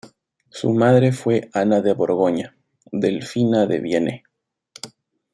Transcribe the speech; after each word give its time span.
Su 0.49 0.73
madre 0.73 1.11
fue 1.11 1.51
Ana 1.53 1.79
de 1.81 1.93
Borgoña, 1.93 2.55
delfina 2.91 3.67
de 3.67 3.79
Vienne. 3.79 4.23